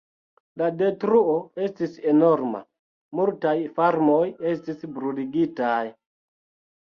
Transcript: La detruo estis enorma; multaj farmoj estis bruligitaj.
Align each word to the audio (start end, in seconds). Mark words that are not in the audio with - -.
La 0.59 0.67
detruo 0.77 1.33
estis 1.65 1.97
enorma; 2.11 2.61
multaj 3.19 3.53
farmoj 3.77 4.23
estis 4.53 4.87
bruligitaj. 4.97 5.83